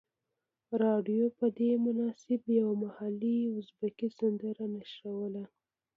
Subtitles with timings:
[0.83, 5.43] رادیو په دې مناسبت یوه محلي ازبکي سندره نشروله.